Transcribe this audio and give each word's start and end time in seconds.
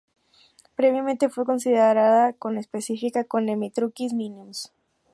Previamente 0.73 1.29
fue 1.29 1.45
considerada 1.45 2.33
conespecífica 2.33 3.25
con 3.25 3.47
"Hemitriccus 3.49 4.13
minimus". 4.13 4.71